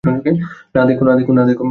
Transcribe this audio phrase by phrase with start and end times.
[1.31, 1.43] না,
[1.45, 1.63] দেখো।